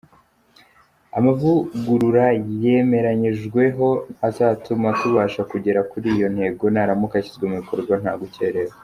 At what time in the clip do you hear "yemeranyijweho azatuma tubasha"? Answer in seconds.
2.63-5.41